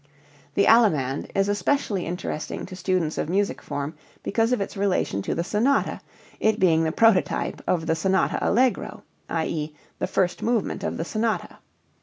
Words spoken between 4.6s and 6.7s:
relation to the sonata, it